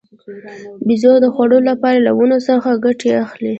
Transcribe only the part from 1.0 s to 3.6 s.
د خوړو لپاره له ونو څخه ګټه اخلي.